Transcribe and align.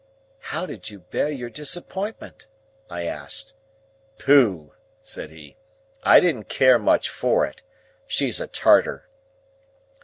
"How 0.39 0.65
did 0.65 0.89
you 0.89 0.97
bear 0.97 1.29
your 1.29 1.51
disappointment?" 1.51 2.47
I 2.89 3.03
asked. 3.05 3.53
"Pooh!" 4.17 4.73
said 5.03 5.29
he, 5.29 5.57
"I 6.01 6.19
didn't 6.19 6.49
care 6.49 6.79
much 6.79 7.07
for 7.07 7.45
it. 7.45 7.61
She's 8.07 8.41
a 8.41 8.47
Tartar." 8.47 9.07